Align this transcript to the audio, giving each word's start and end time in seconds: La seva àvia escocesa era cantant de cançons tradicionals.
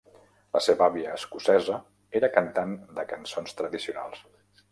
La 0.55 0.61
seva 0.67 0.85
àvia 0.85 1.11
escocesa 1.17 1.75
era 2.21 2.31
cantant 2.37 2.75
de 2.99 3.07
cançons 3.13 3.57
tradicionals. 3.61 4.27